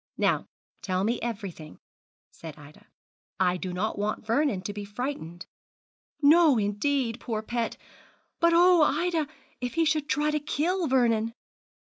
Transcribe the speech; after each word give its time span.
'Now 0.17 0.47
tell 0.81 1.03
me 1.03 1.21
everything,' 1.21 1.77
said 2.31 2.57
Ida; 2.57 2.87
'I 3.39 3.57
did 3.57 3.75
not 3.75 3.99
want 3.99 4.25
Vernon 4.25 4.63
to 4.63 4.73
be 4.73 4.83
frightened.' 4.83 5.45
'No, 6.23 6.57
indeed, 6.57 7.19
poor 7.19 7.43
pet. 7.43 7.77
But 8.39 8.53
oh! 8.55 8.81
Ida, 8.81 9.27
if 9.59 9.75
he 9.75 9.85
should 9.85 10.09
try 10.09 10.31
to 10.31 10.39
kill 10.39 10.87
Vernon!' 10.87 11.35